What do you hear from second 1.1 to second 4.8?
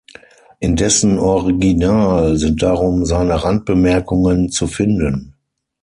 Original sind darum seine Randbemerkungen zu